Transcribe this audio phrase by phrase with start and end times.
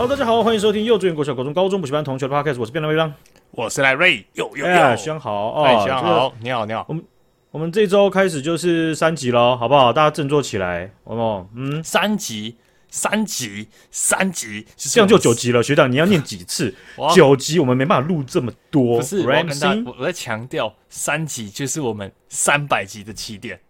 [0.00, 3.12] Hello，大家好，欢迎收听幼稚园、国小、国中、高中补习班同学的 Podcast，我是变态微让，
[3.50, 7.04] 我是赖瑞，又又又，哎，宣豪哦，哎，宣豪，你好，你好，我们
[7.50, 9.92] 我们这周开始就是三级了，好不好？
[9.92, 11.46] 大家振作起来，好不好？
[11.54, 12.56] 嗯，三级，
[12.88, 15.62] 三级，三级，这样就九级了。
[15.62, 16.74] 学长，你要念几次？
[17.14, 18.96] 九级我们没办法录这么多。
[18.96, 23.60] 不是，我跟大家，我在强调，三级就是我们三百级的起点。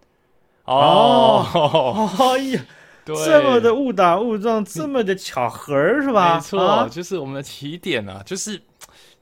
[0.66, 2.60] 哦，哎呀。
[3.04, 6.36] 这么的误打误撞，这么的巧合是吧？
[6.36, 8.22] 没错，啊、就是我们的起点啊。
[8.24, 8.60] 就是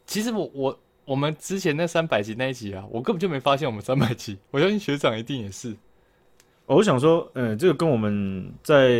[0.06, 4.38] 其实我我我们之前那三百集那一集啊，我根本就没发现我们三百集。
[4.50, 5.74] 我相信学长一定也是。
[6.66, 8.90] 我想说，嗯，这个跟我们在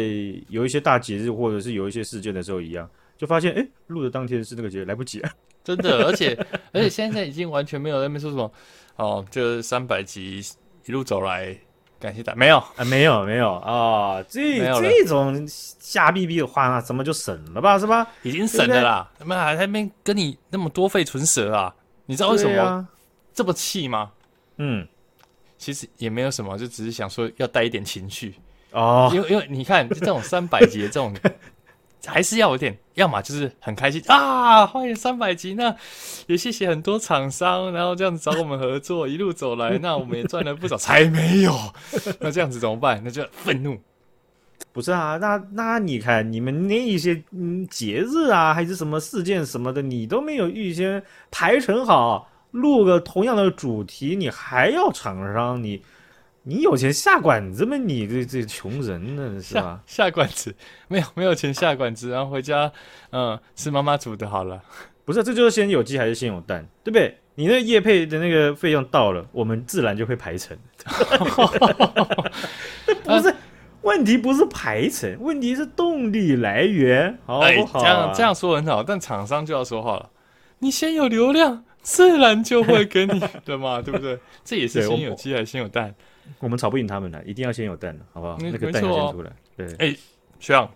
[0.49, 5.31] 有一些大节日或者是有一些事件的时候一样，就发现哎，录的当天是那个节日，来不及了。
[5.63, 6.35] 真的， 而且
[6.73, 8.51] 而且现在已经完全没有在那边说什么
[8.97, 10.41] 哦，这三百集
[10.87, 11.59] 一路走来。
[12.01, 12.59] 感谢大家，没有。
[12.59, 13.55] 啊，没有没有。
[13.55, 18.07] 啊，这这种瞎逼逼的话，那怎么就省了吧，是吧？
[18.23, 21.75] 已经省了啦，他们还在那边跟你那么多费唇舌啊？
[22.07, 22.87] 你知道为什么？
[23.35, 24.11] 这么气吗？
[24.57, 24.87] 嗯，
[25.59, 28.35] 其实也没有什么，就只是想说要带一点情绪
[28.73, 31.15] 哦，因为因为你看，就这种三百集的这种。
[32.07, 35.75] 还是要有点，要么就是很开心啊，欢迎三百集，那
[36.27, 41.53] 也谢谢很多厂商，然后这样子找我们合作，一路走来，那我们也赚了不少， 才没有，
[42.21, 43.01] 那这样子怎么办？
[43.05, 43.79] 那就愤怒，
[44.73, 45.17] 不是啊？
[45.17, 55.83] 那那你看你们那一些嗯节日啊，还是什么事件什么的，你都没有预先排成好，录个同样的主题，你还要厂商你。
[56.49, 57.77] 你有钱下馆子吗？
[57.77, 59.83] 你这这穷人呢是吧？
[59.87, 60.55] 下，下馆子
[60.89, 62.73] 没有没有钱下馆子，然后回家
[63.13, 64.59] 嗯吃妈妈煮的好了。
[65.05, 67.19] 不是，这就是先有鸡还是先有蛋，对不对？
[67.35, 70.57] 你那叶配的那个费用到了，我们自然就会排成。
[73.05, 73.35] 不是
[73.83, 77.81] 问题，不是排成，问题是动力来源，好不好？
[77.81, 80.09] 哎、这样这样说很好，但厂商就要说话了。
[80.61, 84.19] 你先有流量，自然就会给你的嘛，对不对？
[84.45, 85.95] 这也是先有鸡还是先有蛋？
[86.39, 88.37] 我们吵不赢他们的，一定要先有蛋的，好不好？
[88.41, 89.33] 那个蛋要先出来。
[89.57, 89.97] 对，哎，
[90.39, 90.71] 学长，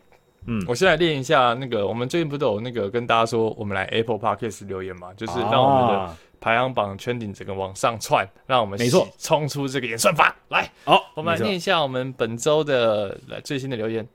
[0.46, 10.70] 嗯，我先来练一下那个，我们最近不都有那个跟大家说，我们来 Apple Podcast 留言嘛，就是让我们的排行榜圈顶整个往上窜，让我们没错冲出这个演算法来。
[10.84, 14.06] 好，我们来念一下我们本周的来最新的留言。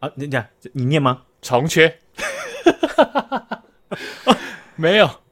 [0.00, 1.22] 啊，你讲，你念吗？
[1.42, 1.98] 重缺，
[4.76, 5.23] 没有。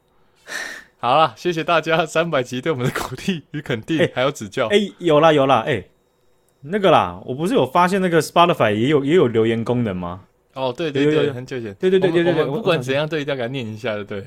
[1.03, 4.67] 好了，谢谢大家三百集对我们的鼓励与肯定，欸、还有指教。
[4.67, 5.89] 哎、欸，有啦有啦，哎、欸，
[6.61, 10.21] 那个啦，我不是有发现那个 Spotify 也有也有留言功能吗？
[10.53, 11.73] 哦，对对对，很久以前。
[11.73, 14.25] 对对对对对对，不管怎样都一定要给他念一下的，对。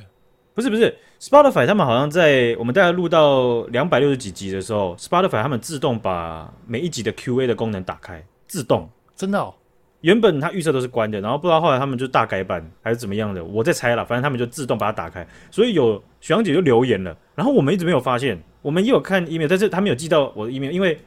[0.52, 9.54] 不是不是，Spotify 他们好像在我们大概录到两百六十几集的时候，Spotify 他们自动把每一集的 QA 的功能打开，自动，真的哦。
[10.02, 14.04] 原本它预设都是关的，然后不知道后来他们就大改版还是怎么样的，我在猜了。
[14.04, 20.98] 反正他们就自动把它打开，所以有学长姐就留言了，然后我们一直没有发现，我们也有看 email，但是他没有寄到我的 email，因为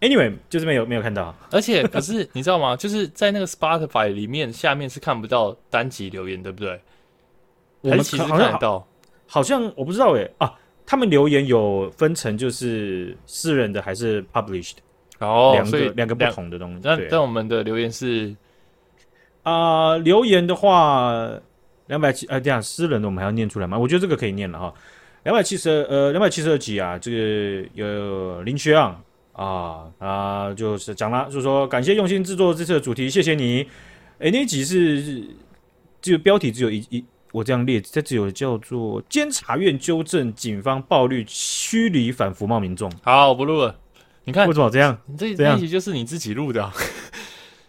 [0.00, 1.34] anyway 就是没有没有看到。
[1.52, 2.74] 而且可是你知道吗？
[2.74, 6.80] 就是在那个 Spotify 里面下面是看不到单集留言，对不对？
[7.82, 8.84] 我们其实看得到，
[9.26, 10.52] 好像我不知道诶啊，
[10.84, 14.78] 他们留言有分成就是私人的还是 published。
[15.18, 16.80] 哦，两个两个不同的东西。
[16.82, 18.34] 但但我们的留言是
[19.42, 21.28] 啊、呃，留言的话
[21.86, 23.78] 两百七，呃，这样私人的我们还要念出来吗？
[23.78, 24.72] 我觉得这个可以念了哈。
[25.24, 29.02] 两百七十二，呃，两百七十二集啊，这个有林学昂
[29.32, 33.66] 啊啊，就是讲了，就是说感谢用心制作这次的主题，谢谢你。
[34.20, 35.24] 哎，那集是
[36.00, 42.90] 就标题只有一一，我这样列，这只有叫做监察院纠正警方暴力驱离反服贸民众。
[43.02, 43.74] 好，我不录了。
[44.28, 44.94] 你看为什么这样？
[45.06, 46.70] 你这那一集就是你自己录的啊？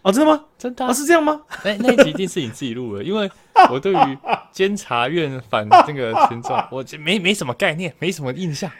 [0.02, 0.44] 哦， 真的吗？
[0.58, 0.92] 真的啊？
[0.92, 1.40] 是这样吗？
[1.64, 3.30] 那那一集一定是你自己录的， 因为
[3.70, 4.18] 我对于
[4.52, 8.70] 监察院反这个群众， 我没没什么概念，没什么印象。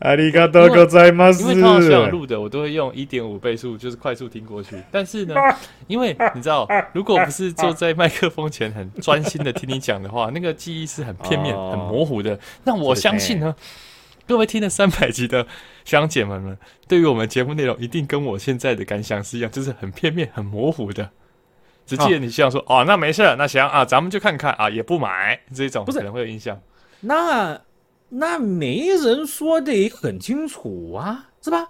[0.00, 1.30] 阿里嘎多哥在吗？
[1.38, 4.74] 因为通常需要录的，我都会用一点五倍速，就是快速听过去。
[4.90, 5.36] 但是呢，
[5.86, 12.36] 因为你知道，如果不是坐在麦克风前很专心的听你讲的话，那个记忆是很片面、很模糊的。
[12.64, 13.54] 那我相信呢。
[14.26, 15.44] 各位听了三百集的
[15.84, 16.58] 学长姐们们，
[16.88, 21.10] 对于我们节目内容一定跟我现在的感想是一样，就是很片面、很模糊的。
[21.86, 26.60] 只记得你希望说哦，哦，那没事，那行啊，咱们就看看啊，也不买这种，不是可能会有印象。
[27.02, 27.60] 那
[28.08, 31.68] 那没人说的很清楚啊，是吧？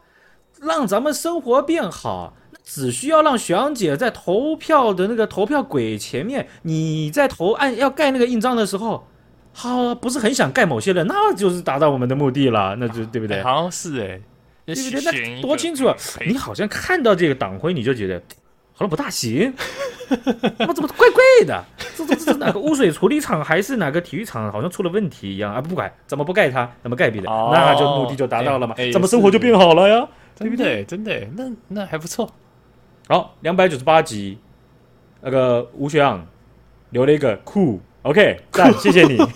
[0.63, 9.07] 让咱们生活变好，只需要让学长姐在投票的那个投票轨前面，你在投按要盖那个印章的时候。
[9.59, 13.43] 好，不是很想盖某些人，那就是达到我们的目的了，那就对不对？
[13.43, 14.21] 好像是哎，
[14.67, 15.35] 对不对？
[15.37, 15.97] 那多清楚啊！
[16.27, 18.21] 你好像看到这个党徽，你就觉得
[18.75, 19.55] 好像不大行。
[20.59, 21.65] 那 怎么怪怪的？
[21.97, 24.53] 这这这是哪个污水处理厂还是哪个体育场？
[24.53, 25.59] 好像出了问题一样啊！
[25.59, 28.75] 不管怎么不盖它，怎么盖别的，哦、那就目的就达到了嘛？
[28.93, 30.07] 怎么生活就变好了呀？
[30.39, 30.85] 对不对？
[30.85, 32.31] 真的，那那还不错。
[33.09, 34.39] 好，两百九十八集，
[35.23, 36.27] 那个吴学昂
[36.91, 39.19] 留了一个酷，OK，赞，谢谢你。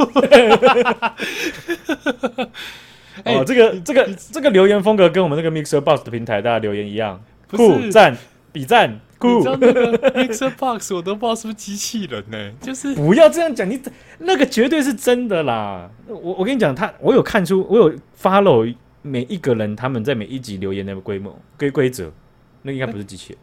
[3.25, 7.21] 哦，这个这个这个留言风格跟我们那个 Mixer Box 的平台大家留言一样，
[7.51, 8.17] 酷赞
[8.53, 9.43] 比赞酷。
[9.45, 12.53] 那个 Mixer Box 我都不知道是不是机器人呢？
[12.63, 13.79] 就是 不要这样讲，你
[14.21, 15.91] 那个绝对是真的啦。
[16.07, 22.11] 我我跟你讲，他我有看出，我有 follow 每一个人他们在每一集留言的规模规规则，
[22.63, 23.39] 那应该不是机器人。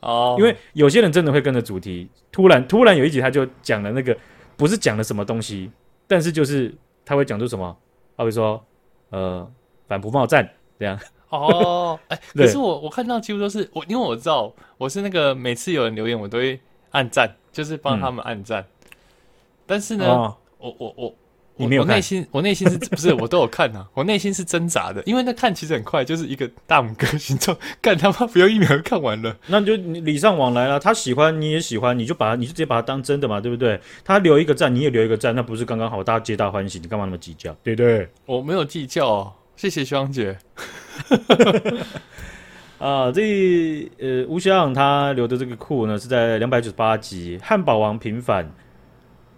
[0.00, 4.16] 哦，因为有些人真的会跟着主题，突然突然有一集他就讲了那个，
[4.56, 5.70] 不是讲了什么东西，
[6.06, 6.74] 但是就是
[7.04, 7.76] 他会讲出什么，
[8.16, 8.64] 他会说，
[9.10, 9.50] 呃，
[9.86, 10.48] 反不冒战
[10.78, 10.98] 这样。
[11.28, 16.58] 哦，哎、 欸，可是我我看到几乎都是我，因为我知道我是那个每次有人留言我都会
[16.92, 18.90] 按赞，就是帮他们按赞，嗯、
[19.66, 21.14] 但是呢，哦、我我我。
[21.58, 23.88] 你没有我内心，我内心是不是我都有看呐、啊？
[23.94, 29.34] 我内心是挣扎的，因为那看其实很快，就是一个大拇哥形状，干他妈不用一秒就看完了。
[29.46, 33.80] 那你就礼尚往来了，他喜欢你也喜欢，你就把他，你就直接把他当真的嘛，对不对？
[34.04, 37.56] 他留一个赞，你也留一个赞，那不是刚刚好，大家皆大欢喜，你干嘛那么计较？
[37.62, 38.06] 对不对？
[38.26, 40.36] 我没有计较、哦，谢谢双姐。
[42.78, 48.52] 啊，这呃，吴翔他留的这个库呢，是在两百九十八集，汉堡王平反，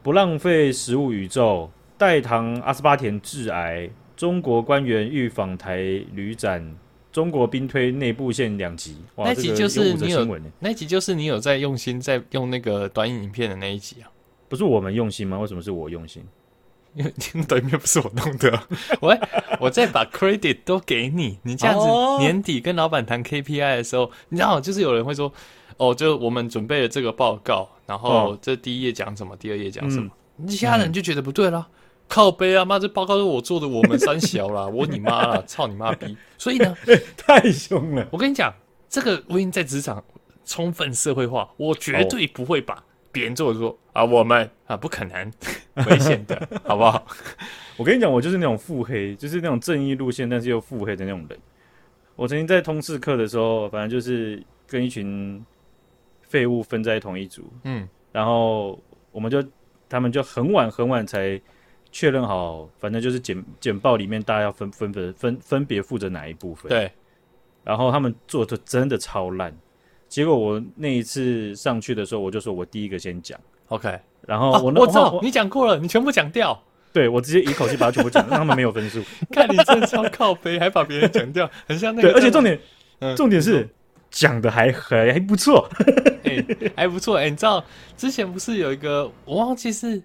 [0.02, 1.70] 不浪费食物宇宙。
[1.98, 5.76] 代糖阿斯巴甜致癌，中国官员欲访台
[6.14, 6.76] 旅展，
[7.10, 8.96] 中国兵推内部线两集。
[9.16, 14.06] 那集就是你有，有那集就是你有在用心在用那个短影片的那一集啊？
[14.48, 15.38] 不是我们用心吗？
[15.40, 16.22] 为什么是我用心？
[16.94, 17.12] 因为
[17.46, 18.62] 短影片不是我弄的。
[19.00, 19.18] 喂，
[19.60, 21.86] 我再把 credit 都给你，你这样子
[22.22, 25.32] 年底跟老板谈 KPI 的时候，你知道，就是有人会说，
[25.76, 30.10] 哦，就我们准备了这个报告，然后这第一页讲什么，第二页讲什么，
[30.46, 31.68] 其他人就觉得不对了。
[32.08, 32.78] 靠背啊妈！
[32.78, 36.16] 这报告是我做的，我们三小啦， 我你妈啦，操你妈逼！
[36.38, 36.74] 所以呢，
[37.16, 38.08] 太凶了。
[38.10, 38.52] 我跟你讲，
[38.88, 40.02] 这个我已经在职场
[40.46, 42.82] 充分社会化，我绝对不会把
[43.12, 45.30] 别人做的说啊，我们啊不可能，
[45.86, 47.06] 危险的，好不好？
[47.76, 51.38] 我跟你讲，我就是那种腹黑，就是那种正义路线，但是又腹黑的那种人。
[52.16, 55.44] 我曾经在通识课的时候，反正就是跟一群
[56.22, 58.80] 废物分在同一组，嗯，然后
[59.12, 59.44] 我们就
[59.90, 61.38] 他们就很晚很晚才。
[61.98, 66.68] 确认好，反正就是简简报里面大家要分分分分分别负责哪一部分。
[66.68, 66.88] 对，
[67.64, 69.52] 然后他们做的真的超烂，
[70.08, 73.36] 结果我那一次上去的时候，我就说我第一个先讲。
[73.66, 76.56] OK，然后我、啊、我知道你讲过了，你全部讲掉。
[76.92, 79.02] 对，我直接一口气把它全部讲， 让他们没有分数。
[79.32, 82.12] 看你真超靠背，还把别人讲掉，很像那个。
[82.12, 82.56] 对，而且重点，
[83.00, 83.68] 嗯、重点是
[84.08, 85.68] 讲的还还还不错，
[86.22, 86.46] 欸、
[86.76, 87.16] 还不错。
[87.16, 87.64] 哎、欸，你知道
[87.96, 90.00] 之前不是有一个我忘记是。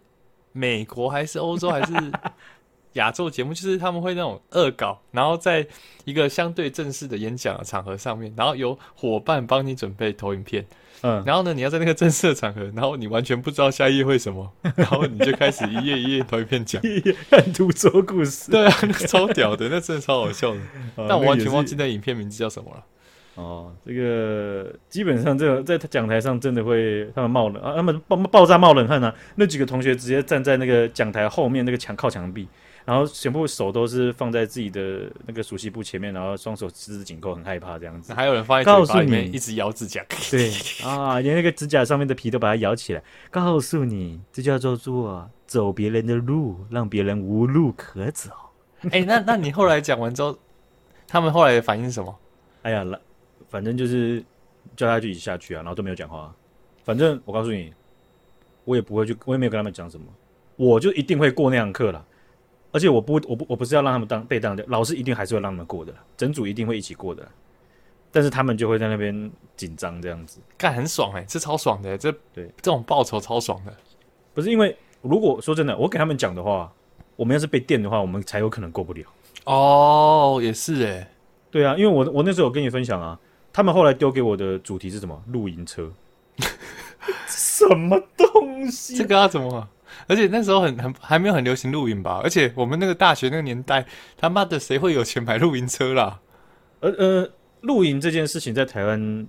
[0.53, 1.94] 美国还是欧洲还是
[2.94, 5.65] 亚洲节目，就是他们会那种恶搞，然后在
[6.05, 10.63] 一个相对正式的演讲的场合上面，然后有伙伴帮你准备投影片，
[11.01, 16.79] 嗯，然后呢，你要在那个正式的场合，然后你完全不知道下一页会什么， 然后你就开始一页一页投影片讲，
[17.31, 20.62] 看图说故事，对啊，那个超屌的，那真的超好笑的，
[21.10, 22.83] 但我完全忘记那影片名字叫什么了。
[23.36, 29.13] 哦，这个基本上，这个在讲台上真的会他们冒冷啊，他们爆爆炸冒冷汗啊！
[29.36, 32.48] 那几个同学直接站在那个讲台后面那个墙靠墙壁，
[32.86, 38.13] 然后全部手都是放在自己的那个熟悉部前面，然后双手十指紧扣，很害怕这样子。
[38.13, 40.52] 还有人放在嘴巴里面一直咬指甲，对
[40.86, 43.02] 啊，连那个指甲上面的皮都把它咬起来。
[43.32, 48.30] 告诉你，这叫做做走别人的路，让别人无路可走。
[48.92, 50.38] 哎、欸，那那你后来讲完之后，
[51.08, 52.16] 他们后来的反应是什么？
[52.62, 52.86] 哎呀，
[53.50, 54.23] 反正就是
[54.75, 56.33] 叫他就一起下去啊，然后都没有讲话。
[56.83, 57.73] 反正我告诉你，
[58.65, 60.05] 我也不会去，我也没有跟他们讲什么，
[60.55, 62.05] 我就一定会过那堂课了。
[62.71, 67.27] 而且我不，我不，我不是要让他们当被当掉，老师一定还是会让他们过的，整组一定会一起过的。
[68.12, 73.73] 但是他们就会在那边紧张这样子，干很爽哎、欸，这超爽的、欸，这对这种报酬超爽的。
[74.33, 76.71] 不是因为如果说真的，我给他们讲的话，
[77.15, 79.03] 我们要是被电的话，我们才有可能过不了。
[79.45, 81.07] 哦，也是哎、欸，
[81.51, 83.19] 对啊，因为我我那时候有跟你分享啊。
[83.53, 85.24] 他们后来丢给我的主题是什么？
[85.27, 85.91] 露营车？
[87.27, 88.98] 什么东西？
[88.98, 89.69] 这个要怎么？
[90.07, 92.19] 而且那时候很很还没有很流行露营吧？
[92.24, 93.86] 而且我们那个大学那个年代，
[94.17, 96.19] 他妈的谁会有钱买露营车啦？
[96.79, 97.29] 呃呃，
[97.62, 99.27] 露营这件事情在台湾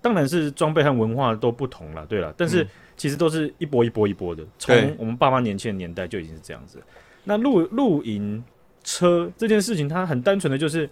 [0.00, 4.42] 当然是装备和文化都不同了，对了，但是其实都是一波一波一波的。
[4.58, 6.82] 从我们爸妈年轻的年代就已经是这样子。
[7.24, 8.42] 那露露营
[8.82, 10.88] 车这件事情，它很单纯的就是。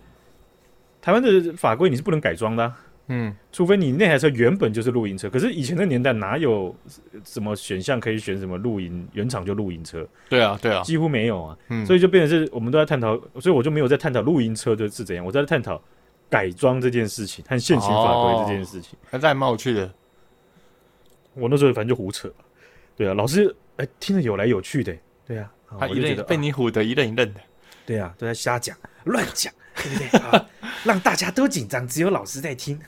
[1.08, 6.76] 台湾的法规你是不能改装的，啊，嗯，除非你那台车原本就是露营车，可是以前的年代哪有
[7.24, 10.06] 什么选项可以选什么露营原厂就露营车？
[10.28, 11.56] 对啊，对啊，几乎没有啊。
[11.70, 15.82] 嗯，所以就变成是我们都在探讨，所以我就没有在探讨露营车的是怎样，我在探讨
[16.28, 18.98] 改装这件事情和现行法规这件事情。
[19.10, 19.90] 还在冒去的，
[21.32, 22.30] 我那时候反正就胡扯。
[22.94, 23.48] 对啊，老师
[23.78, 24.94] 哎、欸，听着有来有去的。
[25.26, 25.50] 对啊，
[25.80, 27.40] 他一愣被你唬得一愣一愣的。
[27.86, 29.50] 对啊，都在瞎讲乱讲。
[29.82, 30.46] 对不对啊？
[30.84, 32.78] 让大家都紧张，只有老师在听，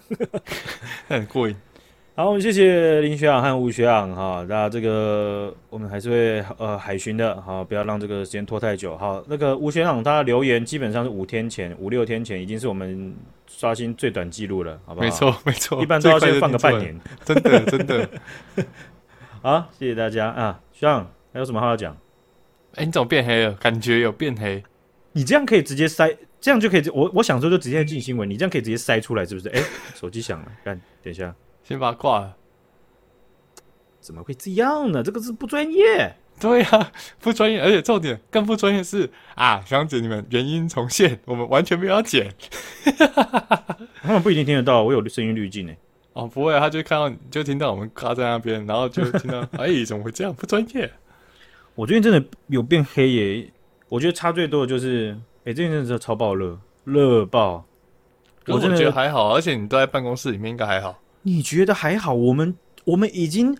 [1.09, 1.57] 很过瘾。
[2.17, 4.45] 好，我们谢谢林学长和吴学长哈。
[4.49, 8.97] 那这个我们还是会呃海巡的，好，不要让这个时间拖太久。
[8.99, 13.15] 好，那个吴学长他留言基本上是五天前、五六天前，已经是我们
[13.47, 15.07] 刷新最短记录了，好不好？
[15.07, 18.09] 没错，没错，一般都要先放个半年，真的，真的。
[19.41, 21.97] 好，谢谢大家啊，学长还有什么话要讲？
[22.75, 23.53] 哎、欸，你怎么变黑了？
[23.55, 24.63] 感觉有变黑。
[25.13, 26.17] 你这样可以直接塞。
[26.41, 29.51] 这样就可以，我我想说就直接进新闻，你这样可以直接塞出来，是不是？
[29.51, 32.35] 哎、欸， 手机响了，看，等一下，先把它挂了。
[34.01, 35.03] 怎么会这样呢？
[35.03, 36.17] 这个是不专业。
[36.41, 42.33] 对呀、啊， 不专业，而且重点更不专业是啊，想姐你们原音重现，我们完全没有要剪。
[44.01, 45.75] 他们不一定听得到，我有声音滤镜呢。
[46.15, 50.33] 哦，不会，他就看到就听到我们卡在那边，然后就听到，哎，怎么会这样？
[50.33, 50.91] 不专业。
[51.75, 53.53] 我最近真的有变黑耶，
[53.91, 55.15] 我觉得差最多的就是。
[55.43, 57.65] 哎、欸，这件事真的超爆热，热爆！
[58.49, 61.01] 我真的觉得还好，而且你都在办公室里面，应该还好。
[61.23, 62.13] 你觉得还好？
[62.13, 62.55] 我们
[62.85, 63.57] 我们已经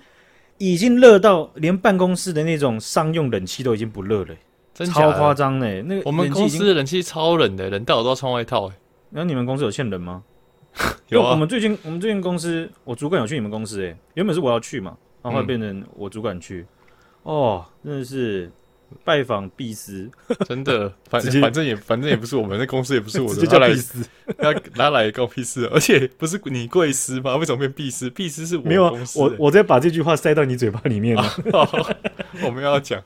[0.59, 4.37] 已经热到连办公室的那种商用冷气都已经不热了，
[4.75, 5.83] 真超夸张呢。
[5.85, 8.71] 那个我们公司的冷气超冷的，冷到我都要穿外套。
[9.09, 10.23] 那你们公司有限冷吗？
[11.09, 11.31] 有啊。
[11.31, 16.67] 我们最近我们最近公司，我主管有去你们公司，哎，原本是我要去嘛，然后，变成我主管去。
[17.25, 18.53] 嗯、哦，真的是。
[19.05, 20.11] 拜访必斯，
[20.47, 24.07] 真的，反正反正也反正也不是我们那公司，也不是我的，叫必思，
[24.39, 27.37] 要拿来告屁事，而且不是你贵司吗？
[27.37, 28.11] 为什么变必斯？
[28.11, 31.25] 必斯是我没有啊，我我在把这句话塞到你嘴巴里面了。
[32.45, 33.03] 我们要讲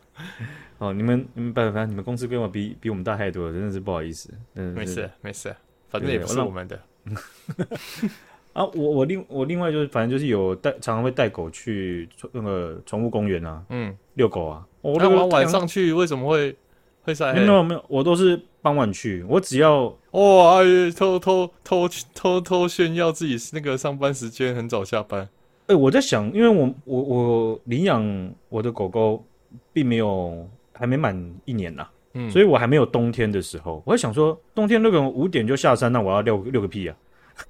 [0.78, 4.30] 哦，你们你们反正你们公司规模比比我们大太多了，真的是不好意思。
[4.54, 5.54] 嗯，没事没事，
[5.88, 6.80] 反正也不是我们的。
[8.54, 14.64] 啊，我我另我另外就是反正就是有带，常常会带狗去那个宠物公园啊，嗯，遛狗啊。
[14.92, 16.54] 我那晚晚上去为什么会
[17.02, 17.40] 会晒黑？
[17.40, 19.24] 没有没有，我都是傍晚去。
[19.26, 20.60] 我只要哇，
[20.94, 25.22] 偷偷偷偷偷炫耀自己那个上班时间很早下班。
[25.66, 29.24] 哎、欸，我在想，因为我我我领养我的狗狗
[29.72, 33.82] 并没有还没满一年呐，嗯，所以我还没有冬天的时候。
[33.86, 36.94] 我在想说，冬天那个五点就下山，那我要遛遛个屁啊！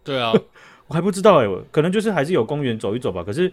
[0.05, 0.33] 对啊，
[0.87, 3.25] 我还不知道哎、欸，可能就是还是有公园走一走吧。
[3.25, 3.53] 可是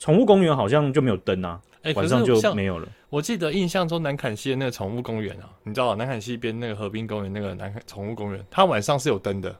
[0.00, 1.60] 宠物公园好像就没有灯啊。
[1.86, 2.88] 欸、晚上就没有了。
[3.08, 9.54] 我记得印象中南坎西的那个宠物公园啊，你知道南坎西边那个河滨公园那个南崁宠物公园，它晚上是有灯的。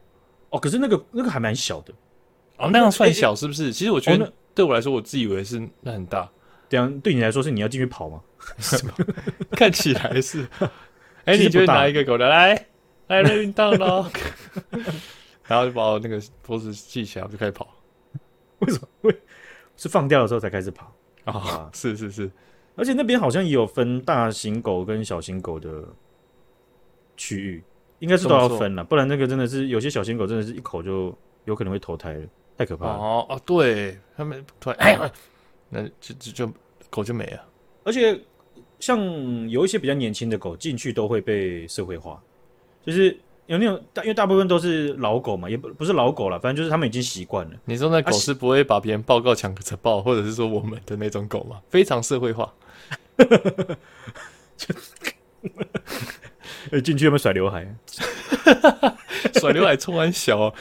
[0.50, 1.94] 哦，可是那个那个还蛮小的。
[2.58, 3.66] 哦，那样算小是不是？
[3.66, 6.28] 欸、其实我觉得对我来说，我自以为是那很大。
[6.68, 8.20] 这样对你来说是你要进去跑吗？
[9.52, 10.46] 看起来是。
[11.24, 12.66] 哎、欸，你觉得哪一个狗的来
[13.08, 14.10] 来运动喽？
[15.46, 17.68] 然后就把我那个脖子系起来，我就开始跑。
[18.60, 18.88] 为什么？
[19.02, 19.16] 为
[19.76, 20.92] 是放掉的时候才开始跑。
[21.26, 22.30] 啊、哦，是是是，
[22.74, 25.84] 而且那边好像也有分大型狗跟小型狗的
[27.16, 27.62] 区域，
[27.98, 32.94] 应该是都要分了，不然那个真的是有些小型狗真的是一口就有可能会投胎了，太可怕了。
[32.94, 35.12] 哦哦，对他们突然，哎，
[35.68, 36.52] 那就就就
[36.88, 37.44] 狗就没了。
[37.84, 38.20] 而且
[38.80, 38.98] 像
[39.48, 42.22] 有一些比较年轻的狗进去都会被社会化，
[42.82, 43.16] 就是。
[43.46, 47.52] 有那种大，因为大部分都是老狗嘛，也不不是老狗了，反正就是他们已经习惯了。
[47.64, 51.60] 你说那狗是不会把别人报告抢着报，或者是说我们的那种狗吗？
[51.70, 52.52] 非常社会化。
[54.56, 54.74] 就，
[56.80, 57.66] 进去有没有甩刘海？
[59.40, 60.52] 甩刘海冲完小，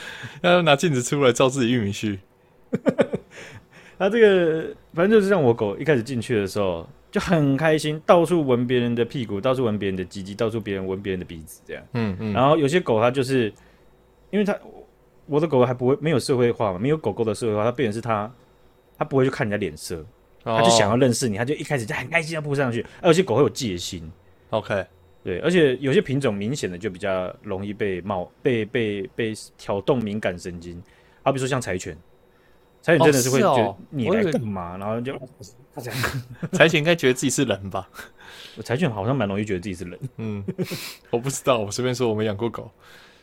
[0.42, 2.20] 要拿镜子出来照自己玉米须。
[3.98, 6.88] 他这个反正就是像我狗一开始进去的时候。
[7.12, 11.82] 就很开心，到处闻别人的屁股，到处闻别人的鸡鸡，到处别人闻别人的鼻子，这样。
[11.94, 12.34] 嗯嗯。
[12.34, 13.46] 然后有些狗它就是，
[14.32, 14.54] 因为它
[15.26, 18.30] 我的狗还不会没有社会化嘛，没有狗狗的社会化，它变成是它，
[18.98, 20.06] 它不会去看人家脸色，
[20.44, 22.86] 它就想要认识你，它就一开始就很开心要扑上去。
[23.02, 24.12] 而且狗会有戒心。
[24.50, 24.86] OK。
[25.24, 30.84] 对，而且有些品种明显的就比较容易被冒被被被挑动敏感神经，
[31.24, 31.98] 好比说像柴犬。
[32.86, 35.20] 柴犬真的是会觉得你来干嘛，然后就。
[36.52, 37.90] 柴犬应该觉得自己是人吧？
[38.64, 40.00] 柴犬好像蛮容易觉得自己是人。
[40.18, 40.46] 嗯，
[41.10, 42.70] 我不知道，我随便说，我没养过狗。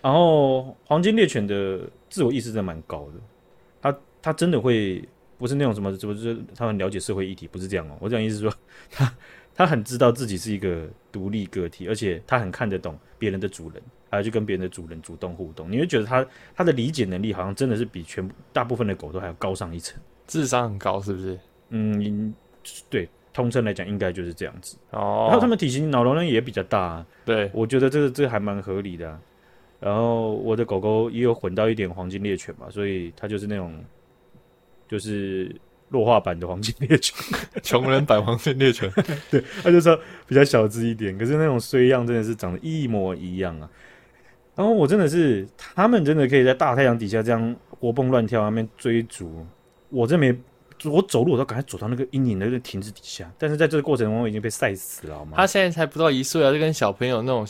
[0.02, 3.20] 然后黄金猎犬的自我意识真的蛮高的，
[3.80, 5.08] 它它真的会
[5.42, 7.96] 不是那种什么，就是他很了解社会议题，不是这样哦。
[7.98, 8.54] 我这样意思是说，
[8.92, 9.12] 他
[9.56, 15.68] 他很知道自己是一个独立个体，而且他很看得懂别人的主人，还要去跟别人的主人主动互动。
[15.68, 21.36] 你会觉得他他的理解能力好像真的是比全部大部分的狗都还要高上一层，智商很高，是不是？
[21.70, 22.32] 嗯，
[22.88, 24.76] 对，通称来讲应该就是这样子。
[24.90, 29.20] 哦，然后他们体型脑容量也比较大啊，对，我觉得这个这个还蛮合理的啊。
[29.80, 33.74] 然后我的狗狗也有混到一点黄金猎犬嘛，所以它就是那种
[34.92, 35.50] 就是。
[35.92, 37.14] 弱化版的黄金猎犬，
[37.62, 38.90] 穷人版黄金猎犬，
[39.30, 39.94] 对，他就说
[40.26, 43.68] 比较小只一点，可是那种衰样真的是长得一模一样啊。
[44.54, 49.46] 然后我真的是，他们真的可以在大太阳底下这样活蹦乱跳，那边追逐。
[49.90, 50.34] 我这没，
[50.86, 53.30] 我走路我都赶快走到那个阴影的那个亭子底下。
[53.36, 55.32] 但是在这个过程中，我已经被晒死了，好吗？
[55.36, 57.46] 他现在才不到一岁啊，就跟小朋友那种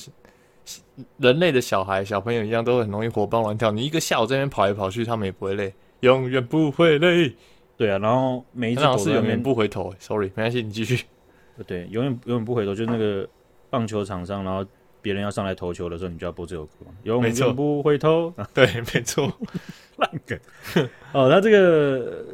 [1.18, 3.70] 人类的小孩、小朋友一样，都很容易活蹦乱跳。
[3.70, 5.72] 你一个下午在那边跑来跑去，他们也不会累，
[6.02, 7.35] 永远不会累。
[7.76, 9.92] 对啊，然后每一只狗是永远不回头。
[9.99, 11.04] Sorry，没关系，你继续。
[11.66, 13.28] 对，永远永远不回头，就是那个
[13.71, 14.64] 棒球场上，然后
[15.00, 16.73] 别人要上来投球的时候，你就要播这首歌。
[17.04, 18.32] 永远不回头。
[18.54, 19.32] 对，没错。
[19.97, 20.38] 烂梗。
[21.12, 22.25] 哦，那这个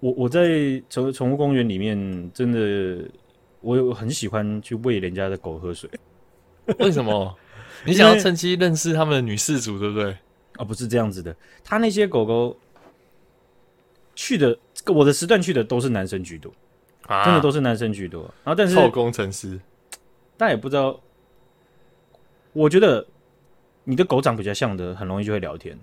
[0.00, 3.08] 我我在宠宠物公园里面，真的
[3.60, 5.88] 我有很喜欢去喂人家的狗喝水。
[6.78, 7.34] 为什么？
[7.86, 10.10] 你想要趁机认识他们的女事主，对不对？
[10.56, 11.34] 啊，不是这样子的。
[11.62, 12.56] 他那些狗狗。
[14.14, 14.56] 去的
[14.86, 16.52] 我的时段去的都是男生居多，
[17.06, 18.22] 啊、真的都是男生居多。
[18.44, 19.60] 然后但是臭工程师，
[20.36, 21.00] 但也不知道。
[22.52, 23.04] 我觉得
[23.82, 25.76] 你的狗长比较像的，很容易就会聊天。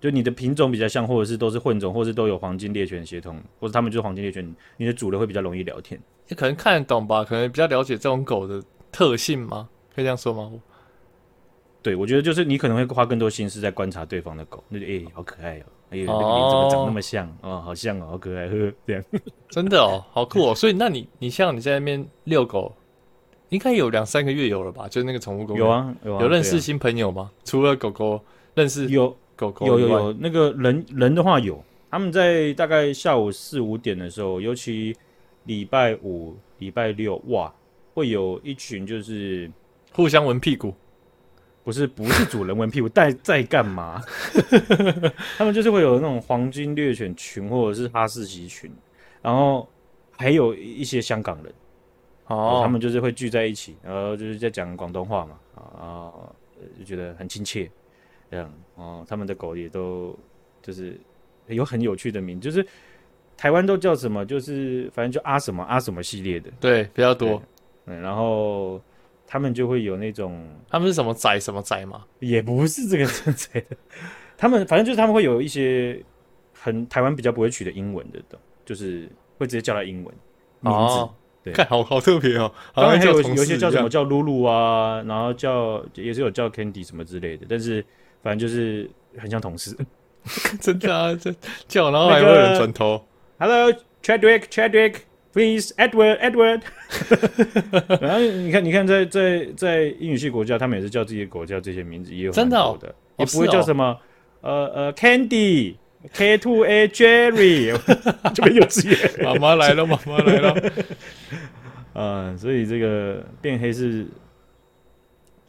[0.00, 6.00] 就你的品种比较像，或者是都是混种，或者是都有黄金猎犬协同，或者他们就是黄金猎犬，你的主人会比较容易聊天。
[6.28, 7.24] 你可能看得懂吧？
[7.24, 9.68] 可能比较了解这种狗的特性吗？
[9.94, 10.50] 可以这样说吗？
[11.82, 15.62] 对，我觉得就是你可能会花更多心思在观察对方的狗，那就哎、欸，好可爱哦。
[15.90, 17.26] 哎呦，那个脸怎么长那么像？
[17.40, 19.04] 哦，哦，好像哦，好可爱，呵呵，这样，
[19.48, 20.54] 真的哦，好酷哦。
[20.54, 22.74] 所以，那你，你像你在那边遛狗，
[23.48, 24.86] 应该有两三个月有了吧？
[24.88, 27.30] 就是那个宠物公园，有啊，有啊，有认识新朋友吗？
[27.32, 28.20] 啊、除了狗狗，
[28.54, 34.94] 认识有狗狗，有有有那个人人的话有，他们在大概下午四五点的时候，尤其
[35.44, 37.50] 礼拜五、礼拜六，哇，
[37.94, 39.50] 会有一群就是
[39.94, 40.74] 互相闻屁股。
[41.68, 44.00] 不是不是主人闻屁股，在在干嘛？
[45.36, 48.72] 他们就是会有那种黄金猎犬群，或者是哈士奇群，
[49.20, 49.68] 然后
[50.16, 51.52] 还有一些香港人
[52.28, 56.08] 哦，他们就是会聚在一起，然后就是在讲广东话嘛，啊，
[56.78, 57.70] 就觉得很亲切，
[58.30, 59.04] 这样哦。
[59.06, 60.18] 他们的狗也都
[60.62, 60.98] 就是
[61.48, 62.66] 有很有趣的名，就是
[63.36, 67.42] 台湾都叫什么，就是反正就阿什么阿什么系列的，对，比较多，
[67.84, 68.80] 嗯，然后。
[69.30, 72.02] 他们就会有那种，他们是什么仔什么仔吗？
[72.18, 73.76] 也不是这个仔的，
[74.38, 76.02] 他们反正就是他们会有一些
[76.54, 78.18] 很台湾比较不会取的英文的，
[78.64, 80.14] 就是会直接叫他英文
[80.60, 81.14] 名字，哦、
[81.44, 82.50] 对，看好好特别哦。
[82.74, 87.84] 当然还有有些叫什么叫露露啊，然后叫也是有叫 Candy 什么之类的，但是
[88.22, 88.88] 反正就是
[89.18, 89.76] 很像同事，
[90.58, 91.34] 真的啊，这
[91.66, 93.04] 叫然后还会有人转头、
[93.36, 95.07] 那个、，Hello Chadwick Chadwick。
[95.38, 96.62] Please, Edward, Edward。
[98.02, 103.96] 然后你看，你看在，在在在英语系国家，他们也是叫自己的狗叫这些名字，也有很多的，也不会叫什么、
[104.40, 105.76] 呃呃 Candy,
[106.12, 107.72] K two A Jerry，
[108.34, 108.98] 这边有字眼。
[109.22, 110.72] 妈妈来了，妈妈来了。
[111.94, 114.08] 嗯， 所以这个变黑是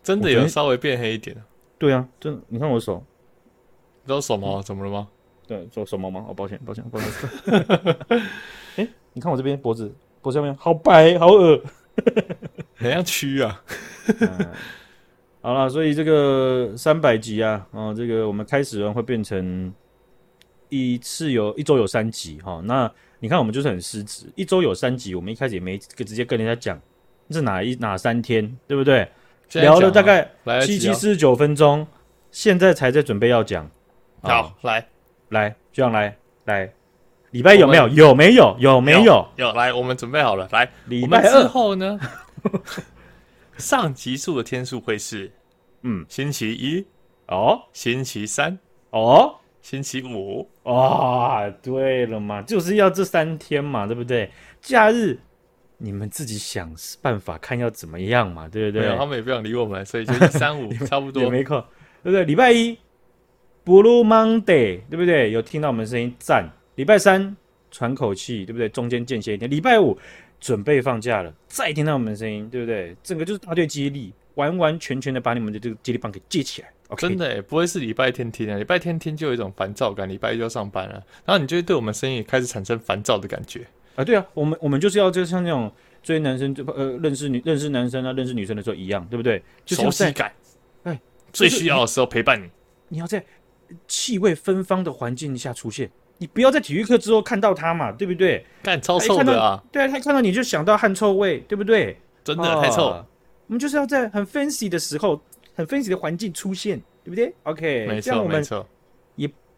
[0.04, 1.36] 真的有稍微变黑一点。
[1.80, 3.04] 对啊，真的，你看我手，
[4.04, 4.62] 你知道手吗？
[4.64, 5.08] 怎么了吗？
[5.48, 6.26] 对，手手毛吗？
[6.30, 7.10] 哦，抱歉，抱歉，抱歉。
[8.78, 8.88] 哎。
[9.14, 11.60] 你看我这边脖子，脖子上面好白，好恶，
[12.78, 13.62] 很像蛆啊。
[14.20, 14.48] 嗯、
[15.42, 19.74] 好了，所以这个三百集啊，哦，这个我们开始人会变成
[20.70, 22.62] 一次有一周有三集哈、哦。
[22.66, 26.80] 那你看我们就是很失职，一周有三集，我们一开始也没直接跟人家讲
[27.32, 29.10] 是哪一哪三天，对不对？
[29.54, 30.30] 聊了大概
[30.62, 31.86] 七七四十九分钟，
[32.32, 33.70] 现在才在准备要讲。
[34.22, 34.88] 好，哦、来
[35.30, 36.72] 来，这样来来。
[37.32, 37.88] 礼拜有没有？
[37.90, 38.56] 有没有？
[38.60, 39.04] 有没有？
[39.04, 39.54] 有，有。
[39.54, 40.48] 来，我们准备好了。
[40.52, 42.00] 来，礼拜二后呢？
[43.58, 45.32] 上集数的天数会是，
[45.84, 46.86] 嗯，星期一
[47.28, 48.58] 哦，星期三
[48.92, 54.32] 哦，星期五啊，对了嘛，就是要这三天嘛，对不对？
[54.62, 55.20] 假日
[55.78, 58.96] 你们自己想办法看要怎么样嘛，对不对？
[58.98, 61.60] 他们也不想理我们，所以就是三五 差不多，也没空，
[62.02, 62.24] 对不对？
[62.24, 62.78] 礼拜一
[63.66, 65.32] ，Blue Monday，对不对？
[65.32, 66.50] 有听到我们声音赞。
[66.80, 67.36] 礼拜三
[67.72, 68.70] 喘口气，对不对？
[68.70, 69.52] 中间间歇一天。
[69.52, 70.00] 礼拜五
[70.40, 72.96] 准备放假了，再听到我们的声音，对不对？
[73.04, 76.72] 整个就是大队接力，完完全全的把你们的这个接力棒给接起来。
[76.88, 77.02] Okay?
[77.02, 78.58] 真的，不会是礼拜天听啊？
[78.58, 80.94] 礼拜天听就有一种烦躁感，礼拜一就要上班了，
[81.26, 84.04] 然后你就会对我们声音也开始产生烦躁的感觉啊。
[84.06, 85.70] 对啊，我们我们就是要就像那种
[86.02, 89.44] 追男生就呃认识女认识男生啊认识女生的时候一样，对不对？
[89.66, 90.32] 熟悉感，
[90.84, 90.98] 哎，
[91.34, 92.50] 最需要的时候陪伴你。
[92.88, 93.22] 你要在
[93.86, 98.46] 气味芬芳的环境下出现，你不要在体育课之后看到他嘛，对不对？
[98.62, 99.64] 干超臭的啊！
[99.72, 101.98] 对啊，他看到你就想到汗臭味，对不对？
[102.24, 102.88] 真的太臭。
[103.48, 105.20] 我们就是要在很 fancy 的时候，
[105.56, 108.66] 很 fancy 的环境出现，对不对？OK，没错，没错。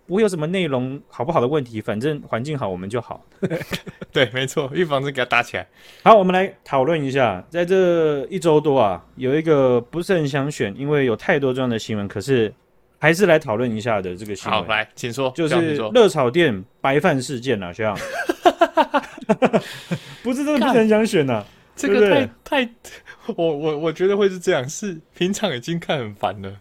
[0.08, 3.24] 不会有什么内容好不好的问题，反正环境好我们就好。
[4.12, 5.66] 对，没错，预防针给它打起来。
[6.04, 12.54] 好，我们来讨论一下，在这一周多啊，有一个不是很想选，因为有太多这样的新闻，可是
[13.02, 14.62] 还是来讨论一下的这个新闻。
[14.62, 17.98] 好，来，请说，就是热炒店白饭事件啊，学长。
[20.22, 22.70] 不是真的不是很想选呐、啊，这个太太，
[23.36, 26.54] 我我我觉得会是这样，是平常已经看很烦了。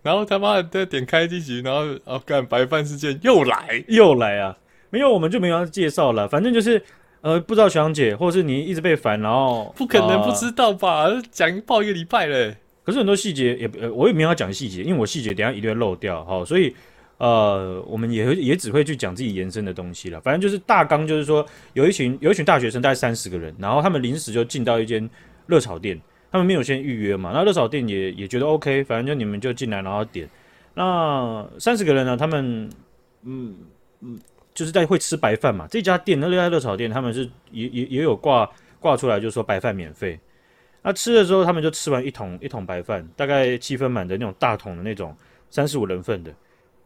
[0.00, 4.56] 然后他妈的再点开机集，然后哦干白饭事件又来又来啊！
[4.90, 6.80] 没有我们就没有要介绍了，反正就是
[7.22, 11.06] 呃不知道小杨姐，或者是你一直被烦，然后不可能不知道吧？
[11.06, 12.56] 呃、讲报一个礼拜嘞，
[12.88, 16.74] 可是很多细节也呃我也没有要讲细节，因为我细节等下一定会漏掉哈，所以
[17.18, 20.18] 呃我们也也只会去讲自己延伸的东西了。
[20.22, 25.06] 反正就是大纲就是说有一群有一群大学生大概三十个人，然后他们临时就进到一间
[25.46, 26.00] 热炒店。
[26.30, 27.30] 他们没有先预约嘛？
[27.34, 30.26] 那热炒店也也觉得 OK，反正就你们就进来然后点。
[30.72, 32.16] 那三十个人呢？
[32.16, 32.70] 他们
[33.22, 33.54] 嗯
[34.00, 34.18] 嗯，
[34.54, 35.66] 就是在会吃白饭嘛。
[35.70, 40.18] 这家店那家热炒店，他们是也也也有挂挂出来，就是说白饭免费。
[40.88, 45.14] 那吃的时候，他们就吃完一桶一桶白饭，大概七分满的那种大桶的那种
[45.50, 46.32] 三十五人份的，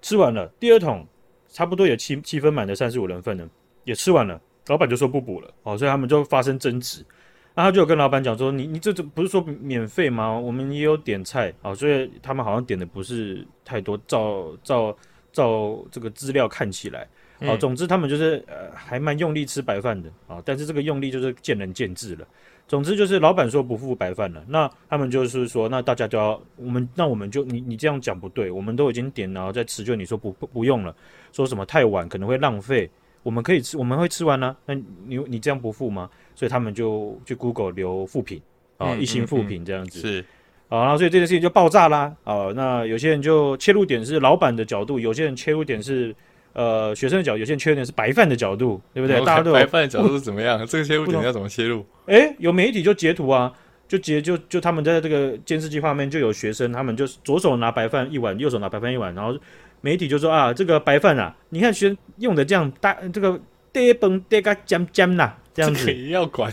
[0.01, 0.49] 吃完了。
[0.59, 1.07] 第二桶
[1.49, 3.49] 差不多有七七分满的三十五人份的
[3.85, 7.07] 也吃完了，老板就说不补了哦，所以他们就发生争执。
[7.55, 10.37] 那他就有跟老板讲说：“你你这这不是说免费吗？
[10.37, 13.97] 我们也有点菜啊，所以他们好像点的不是太多。
[14.09, 14.99] 照照
[15.33, 17.07] 照这个资料看起来，
[17.49, 20.43] 啊，总之他们就是呃还蛮用力吃白饭的啊。
[20.45, 22.27] 但是这个用力就是见仁见智了。
[22.69, 30.95] 总之就是老板说不付白饭了，那他们就是说，那大家都要我们，那我们就你你这样讲不对，我们都已经点了，然后再吃，就你说不不不用了，
[31.33, 32.89] 说什么太晚可能会浪费，
[33.23, 34.57] 我们可以吃，我们会吃完呢、啊。
[34.67, 38.41] 那你你这样不付吗？”所以他们就去 Google 留负评
[38.79, 40.25] 啊，一星负评这样子、嗯嗯嗯、是
[40.69, 42.47] 啊，然后所以这件事情就爆炸啦啊。
[42.55, 46.15] 那有些人就切入点是老板的角度，有些人切入点是
[46.53, 49.19] 呃学生的角度，有些人切入点是白饭的角度，对不对？
[49.25, 50.59] 大家都白饭的角度是怎么样？
[50.67, 51.85] 这个切入点要怎么切入？
[52.07, 53.53] 哎、欸，有媒体就截图啊，
[53.89, 59.39] 就截就就他们在这个监视器画面就有学生，他们就左手拿白饭一碗，右手拿白饭一碗，然后
[59.81, 63.41] 媒体就说啊，这个白饭啊，你看学生用的这样大这个
[63.73, 65.35] 得崩得个尖尖呐。
[65.55, 66.51] 这样子也要管？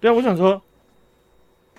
[0.00, 0.60] 对啊，我想说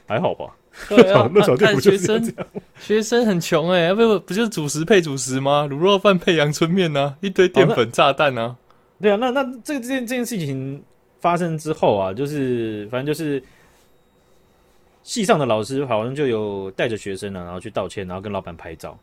[0.07, 0.55] 还好吧。
[0.87, 2.33] 对啊， 那看学生，
[2.79, 5.67] 学生很穷哎、欸，不不就是主食配主食吗？
[5.69, 8.55] 卤肉饭配阳春面啊，一堆淀粉炸弹啊。
[9.01, 10.81] 对啊，那那这个这件这件事情
[11.19, 13.41] 发生之后啊，就是反正就是
[15.03, 18.97] 系上的老师好像就有带着学生呢、啊，然后去道歉，然后跟老板拍照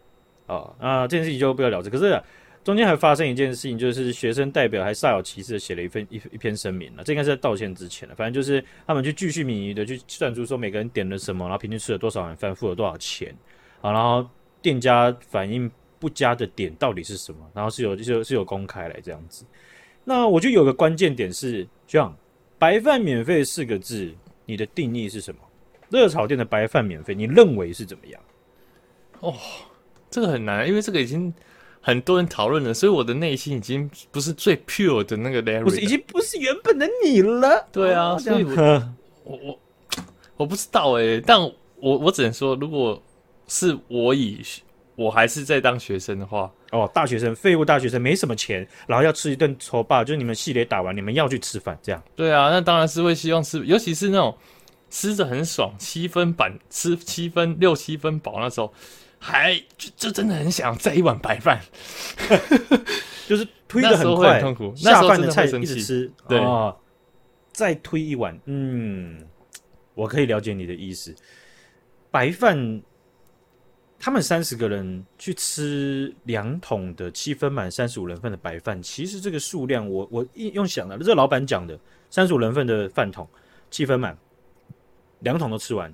[0.47, 0.71] 啊。
[0.81, 1.91] 那这件事情就不了了之。
[1.91, 2.23] 可是、啊。
[2.67, 8.15] 中间还发生一件事情，就是学生代表还煞有其事的写了一份一一篇声明了，这应该是在道歉之前了。
[8.17, 13.33] 反正就是他们就继续民意的去算出说每个人点了什么，然后平均吃了多少碗饭，付了多少钱，
[13.81, 14.29] 啊，然后
[14.61, 19.45] 店家反应不佳的点到底是什么，然后是有就是是有公开来这样子。
[20.03, 22.13] 那我就有个关键点是这样，
[22.59, 24.13] 白饭免费四个字，
[24.45, 25.41] 你的定义是什么？
[25.89, 28.21] 热炒店的白饭免费，你认为是怎么样？
[29.21, 29.33] 哦，
[30.11, 31.33] 这个很难，因为这个已经。
[31.87, 37.65] 很多人讨论了，所以我的内心已经不是最 pure 的那个 Larry，不是，已经不是原本的你了。
[37.71, 38.57] 对啊，所以我
[39.23, 39.59] 我我，
[40.39, 43.01] 我不知道哎、欸，但我我只能说，如果
[43.47, 44.41] 是我以
[44.97, 52.03] 我还是在当学生的话，哦，大学生废物大学生没什么钱，然后要吃一顿粗饱，就是你们系列打完，你们要去吃饭这样。
[52.17, 54.37] 对啊，那当然是会希望吃，尤其是那种
[54.91, 58.75] 吃着很爽，七分饱吃七分六七分饱那时候。
[59.19, 61.61] 还就就真的很想再一碗白饭，
[63.27, 64.77] 就是推的很快，很痛苦。
[64.77, 66.77] 下饭的菜一直吃，对、哦，
[67.53, 69.27] 再推一碗，嗯，
[69.95, 71.15] 我可以了解你的意思。
[72.11, 72.81] 白饭，
[73.99, 81.79] 他们三十个人去吃两桶的七分满三十五人份的白饭，其实这个数量我，我我用想的，这个老板讲的
[82.11, 83.29] 三十五人份的饭桶
[83.71, 84.17] 七分满，
[85.21, 85.93] 两桶都吃完，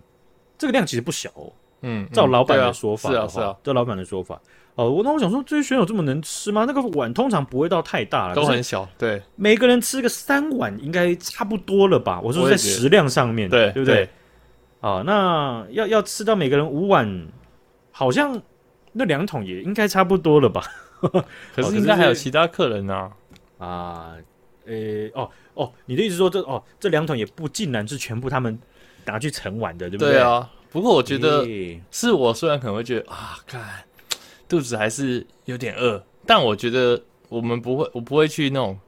[0.58, 1.52] 这个量其实不小哦。
[1.82, 4.40] 嗯，照老板的说法是啊，是啊，照老板的说法，
[4.76, 6.64] 哦，我那我想说，这些选手这么能吃吗？
[6.66, 12.20] 那个碗通常不会到太大了，都很小，对，每个人吃个三碗应该差不多了吧？
[12.22, 14.08] 我说在食量上面，对，对不对？
[14.80, 17.28] 啊，那要要吃到每个人五碗，
[17.90, 18.40] 好像
[18.92, 20.62] 那两桶也应该差不多了吧？
[21.54, 23.10] 可是应该还有其他客人呢，
[23.58, 24.14] 啊，
[24.66, 28.56] 呃、欸，哦哦，你的意思说这哦这两桶也不尽然是全部他们
[29.04, 30.12] 拿去盛碗的，对不对？
[30.12, 30.48] 对啊。
[30.72, 31.46] 不过我觉得
[31.90, 33.62] 是我虽然可能会觉得啊，看
[34.48, 38.78] 肚子还是有点饿，但我觉得我们不会，我不会去那种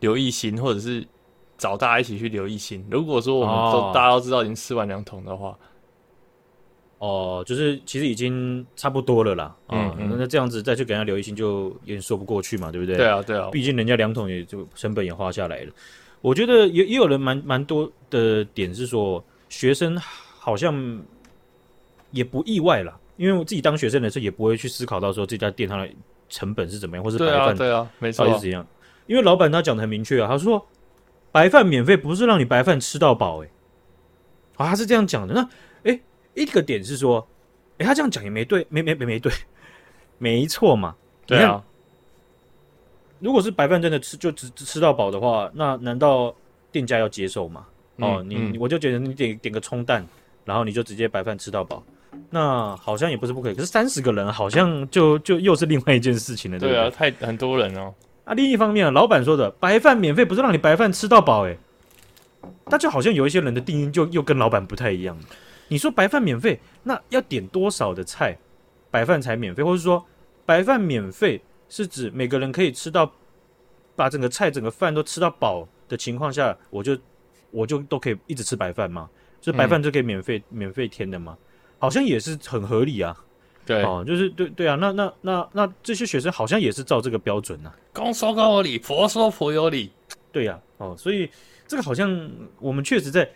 [0.00, 1.06] 留一心，或者是
[1.58, 2.84] 找大家一起去留一心。
[2.90, 5.56] 如果说我们都、哦、大家都知道已经吃完两桶的话。
[6.98, 12.94] 哦，就是其实已经差不多了啦，嗯，嗯，那这样子再去给人家留一心就有点说不过去嘛，对不对？
[12.94, 15.72] 对啊，对啊，毕竟人家两桶也就成本也花下来了。
[16.20, 19.98] 我觉得也也有人蛮蛮多的点是说，学生
[20.50, 21.02] 好像
[22.10, 25.88] 也不意外啦，因为我自己当学生的时候也不会去思考到说这家店它的
[26.28, 28.66] 成本是怎么样，或是白饭对啊，没错，是怎样？
[29.06, 30.66] 因为老板他讲的很明确啊，他说
[31.32, 33.48] 白饭免费不是让你白饭吃到饱，哎，
[34.56, 35.48] 啊，他是这样讲的，那
[35.90, 36.00] 哎。
[36.32, 37.26] 一个点是说，
[37.78, 39.32] 哎，他这样讲也没对，没没没没对，
[40.16, 40.94] 没错嘛。
[41.26, 41.62] 对啊，
[43.18, 46.32] 如果是白饭真的吃就只只，吃到饱的话，那难道
[46.70, 47.66] 店家要接受吗？
[47.96, 50.06] 嗯、哦，你、嗯、我就觉得你点点个葱蛋，
[50.44, 51.82] 然后你就直接白饭吃到饱，
[52.30, 53.54] 那好像也不是不可以。
[53.54, 56.80] 可是三十个人好像就就又是另外一件事情了，对不对？
[56.80, 57.94] 对啊，太很多人哦。
[58.24, 61.56] 啊，另一方面，老板说的白饭免费不是让你白饭吃到饱，哎，
[62.66, 65.16] 那就好像有一些人的定义就又跟老板不太一样。
[65.68, 68.36] 你说白饭免费，那要点多少的菜，
[68.90, 69.62] 白饭才免费？
[69.62, 70.04] 或者说
[70.44, 73.10] 白饭免费是指每个人可以吃到，
[73.94, 76.96] 把整个菜、整个饭都吃到饱的情况下，我就
[77.50, 79.08] 我就都可以一直吃白饭吗？
[79.40, 81.36] 就白饭就可以免费、嗯、免费添的嘛？
[81.78, 83.16] 好像也是很合理啊。
[83.64, 87.76] 对，哦，就是对对啊，那那那那这些学生好像也是照这个标准呢、啊。
[87.92, 89.90] 公说公有理，婆说婆有理。
[90.30, 91.28] 对呀、啊，哦，所以
[91.66, 93.28] 这个好像我们确实在。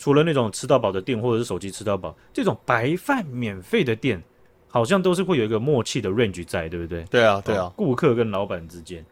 [0.00, 4.22] 除了那种吃到饱的店，或者是手机吃到饱这种白饭免费的店，
[4.68, 7.02] 好像都是会有一个默契的 range 在，对不对？
[7.10, 9.04] 对啊，对啊，顾客跟老板之间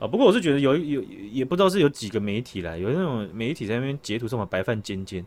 [0.00, 0.08] 啊。
[0.08, 1.00] 不过我是觉得有有
[1.30, 5.24] 也不知道是有几个媒体来，有那种媒体在那边截图什么白饭尖尖，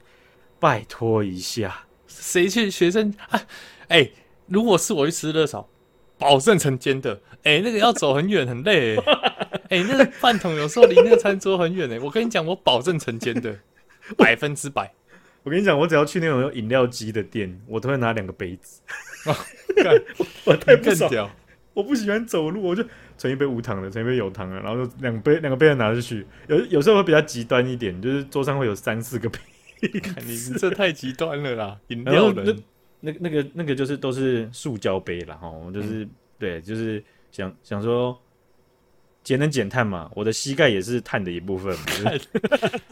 [0.65, 3.39] 拜托一下，谁去学生啊？
[3.87, 4.11] 哎、欸，
[4.47, 5.69] 如果是我去吃热炒，
[6.17, 7.21] 保证成尖的。
[7.43, 8.99] 哎、欸，那个要走很远很累、欸。
[9.69, 11.99] 哎、欸，那个饭桶有时候离那个餐桌很远哎、欸。
[11.99, 13.55] 我跟你讲，我保证成尖的，
[14.17, 14.91] 百分之百。
[15.43, 18.81] 我跟你讲，我只要去那种有饮料机的店，我都会拿两个杯子。
[19.29, 19.37] 啊、
[20.17, 21.29] 我， 我太不爽，
[21.75, 22.83] 我不喜欢走路，我就
[23.19, 26.25] 盛一杯无糖的，盛一杯有糖的，然后就两杯两个杯子拿出去。
[26.47, 29.45] 有有时候会比较极端一点，就是桌上会有三四个杯子。
[30.25, 31.79] 你这太极端了啦！
[31.87, 32.55] 饮料的
[33.01, 36.09] 那那个那个就是都是塑胶杯了哈，就是、嗯、
[36.39, 38.17] 对，就是想想说。
[39.25, 42.11] 节能减碳嘛，我的膝盖也是碳的一部分嘛，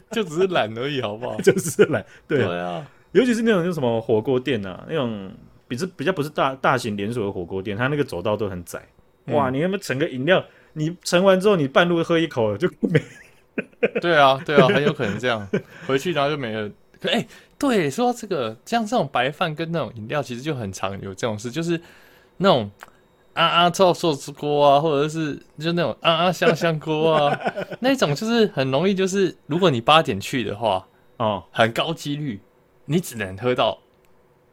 [0.10, 1.38] 就 只是懒而已，好不好？
[1.46, 5.32] 就是懒，对啊，对啊，尤其是那种就什么火锅店啊，那种
[5.68, 8.82] 比是比较不是大大型连锁的火锅店，它那个走道都很窄，
[9.28, 10.44] 嗯、哇，你那么盛个饮料，
[10.74, 13.00] 你盛完之后，你半路喝一口就没，
[14.02, 15.48] 对啊，对啊，很有可能这样，
[15.88, 16.70] 回去然后就没了。
[17.00, 21.80] 可哎、欸，对，说到这个，像这种白饭跟那种饮料，其实就很常有这种事，就是
[22.38, 22.70] 那种。
[23.34, 27.36] 啊啊臭臭之锅啊，或者是就那种啊啊香香锅啊，
[27.82, 30.88] 那种就是很容易，就是如果你八点去的话，
[31.18, 32.40] 哦，很高几率
[32.86, 33.80] 你只能喝到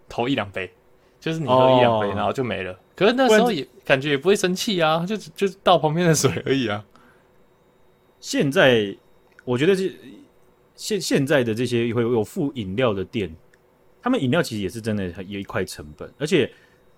[0.09, 0.73] 头一两杯，
[1.21, 2.75] 就是你喝一两杯，然后就没了。
[2.97, 6.83] 可是那时候也感觉也不会生气啊，就就倒旁边的水而已啊。
[8.21, 8.95] 现在
[9.45, 9.91] 我觉得这
[10.77, 13.35] 现现在的这些会有附饮料的店，
[14.01, 16.49] 他们饮料其实也是真的有一块成本，而且。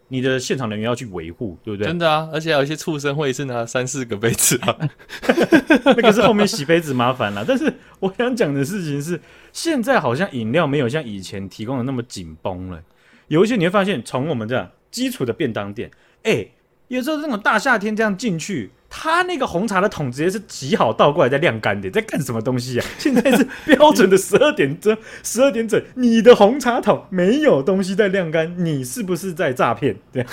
[0.09, 1.87] 你的现场人员要去维护，对不对？
[1.87, 4.77] 真的啊，而且还有一些畜生会是拿三四个杯子啊，
[5.87, 7.43] 那个是后面洗杯子麻烦了。
[7.49, 9.19] 但是我想讲的事情是，
[9.55, 12.83] 现在好像饮料没有像以前提供的那么紧绷了。
[13.29, 15.91] 有一些你会发现，从我们这样基础的便当店，
[16.25, 16.53] 哎、欸，
[16.89, 18.71] 有时候这种大夏天这样进去。
[18.95, 22.85] 他那个红茶的桶直接是挤好倒过来再晾干的，在干什么东西啊？
[22.99, 29.97] 现在是标准的十二点整，十二点整，你的红茶桶没有东西在晾干，你是不是在诈骗？
[30.13, 30.27] 对，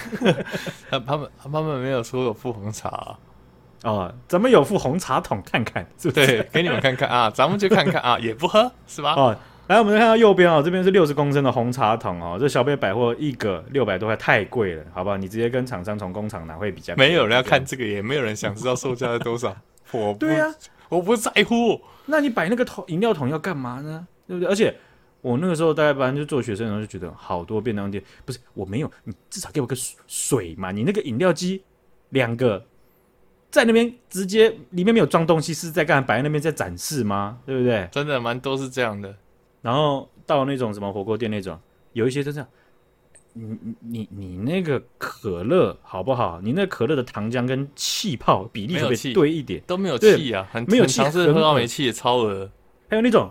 [0.91, 3.17] 他他们他们没有说有附红茶啊，
[3.83, 6.27] 哦，咱们有附红茶桶，看看是不是？
[6.27, 9.13] 对，给你们看看啊，咱们就看看啊，也不喝是吧？
[9.15, 9.37] 哦。
[9.69, 15.15] 来，我们再看到右边哦，这边是六十公升的红茶桶哦，这小贝百货一个六百多块，太贵了，好不好？
[15.15, 16.95] 你直接跟厂商从工厂拿会比较。
[16.95, 19.55] 没有人要看这个，也没有人想知道售价是多少。
[19.93, 20.55] 我不，对呀、啊，
[20.89, 21.79] 我不在乎。
[22.07, 24.07] 那你摆那个桶饮料桶要干嘛呢？
[24.27, 24.49] 对不对？
[24.49, 24.75] 而且
[25.21, 29.75] 我那个时候大概班就做学生，然后就觉得好多便当店不是我没有，你至少给我个
[30.07, 30.71] 水嘛。
[30.71, 31.63] 你那个饮料机
[32.09, 32.65] 两个
[33.51, 36.07] 在那边直接里面没有装东西，是在干嘛？
[36.07, 37.37] 摆在那边在展示吗？
[37.45, 37.87] 对不对？
[37.91, 39.15] 真的蛮多是这样的。
[39.61, 41.59] 然后到那种什么火锅店那种，
[41.93, 42.47] 有一些就这样，
[43.33, 46.39] 你你你你那个可乐好不好？
[46.41, 49.61] 你那可乐的糖浆跟气泡比例可不可以对一点？
[49.67, 52.49] 都没有气啊，很没有气，是喝到没气也超额。
[52.89, 53.29] 还有那种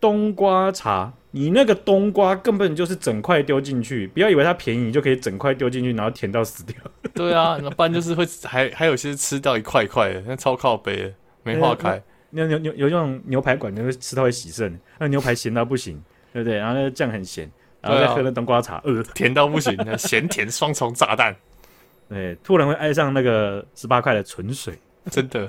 [0.00, 6.76] 冬瓜茶，你那个冬瓜根本就是整块丢进去，不要以为它便宜，你就可以整块丢进去，然后甜到死掉。
[7.14, 12.02] 对啊，那不然就是会还还有些吃掉一块一块的，那超靠背的，没化开。
[12.34, 16.58] 那牛牛有这种牛排馆，你会吃到会洗肾，那牛排咸到不行，对不对？
[16.58, 21.34] 然后那个酱很咸，然后再喝那冬瓜茶，呃， 甜到不行，咸甜双重炸弹。
[22.08, 24.78] 对，突然会爱上那个十八块的纯水，
[25.10, 25.46] 真的。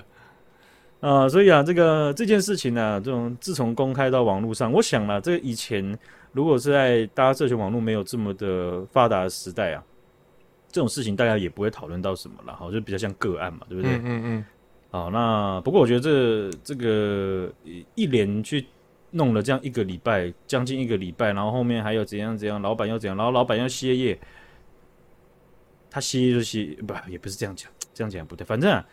[1.02, 5.98] 啊、呃，所以啊，这个这件事情呢、啊，这种自从公开到网络上，我想了，这个以前
[6.32, 9.84] 如果是在大家社群网络没有这么的发达的时代啊，
[10.72, 13.92] 这种事情大家也不会讨论到什么了，好，就比较像个案嘛，对不对？
[13.98, 14.46] 嗯嗯嗯。
[14.96, 17.52] 好，那不过我觉得这这个
[17.96, 18.66] 一连去
[19.12, 24.18] 弄了这样一个礼拜，将近一个礼拜，然后后面还有怎样怎样，老板又怎样，然后老板要歇业，
[25.90, 28.86] 他歇业就歇，不也不是这样讲，这样讲不对，反正啊。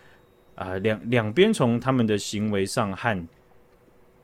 [0.54, 3.28] 啊，两两边从他们的行为上和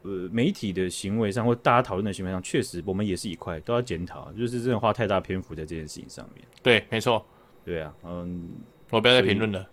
[0.03, 6.45] 呃媒体的行为上，或大家讨论的行为上，确实我们也是一块都要检讨，就是真的花太大篇幅在这件事情上面。
[6.63, 7.25] 对，没错，
[7.65, 8.47] 对啊，嗯，
[8.91, 9.67] 我不要再评论了。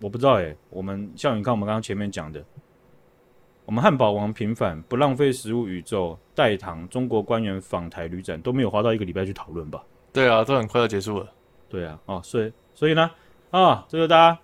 [0.00, 2.44] 我不知道诶、欸，我们像你看，我们刚刚前面讲的，
[3.64, 9.84] 我们汉堡王平反不浪费食物宇宙代糖中国官员访台旅展都没有花到一个礼拜去讨论吧？
[10.12, 11.28] 对啊，都很快要结束了。
[11.68, 13.10] 对啊，哦，所以所以呢，
[13.50, 14.38] 啊，这个大家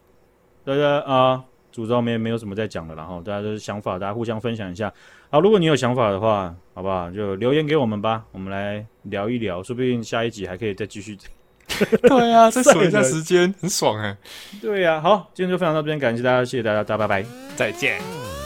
[0.65, 1.45] 大家啊。
[1.73, 4.93] 主召没没有什么在讲的，然后大家的想法，大家互相分享一下。
[5.31, 7.09] 好，如果你有想法的话，好不好？
[7.13, 11.17] 就留言给我们吧，我们来聊一聊，说不定下一集还可以再继续。
[12.09, 14.17] 对啊，再省一下时间，很爽哎。
[14.61, 18.40] 对呀、啊，好，今天就分享到这边，感谢大家，谢谢大家，大家拜拜，再见。